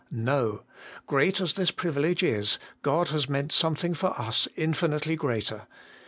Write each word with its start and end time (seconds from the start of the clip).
No; 0.09 0.63
great 1.05 1.39
as 1.39 1.53
this 1.53 1.69
privilege 1.69 2.23
is, 2.23 2.57
God 2.81 3.09
has 3.09 3.29
meant 3.29 3.51
something 3.51 3.93
for 3.93 4.19
us 4.19 4.47
infinitely 4.55 5.15
greater. 5.15 5.67